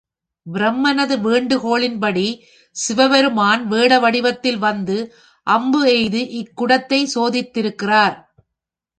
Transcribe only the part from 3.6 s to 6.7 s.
வேட வடிவத்தில் வந்து அம்பு எய்து இந்தக்